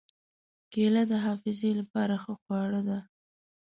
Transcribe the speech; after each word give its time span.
کېله 0.71 1.03
د 1.11 1.13
حافظې 1.25 1.69
له 1.79 1.83
پاره 1.91 2.17
ښه 2.23 2.33
خواړه 2.41 2.81
ده. 2.87 2.99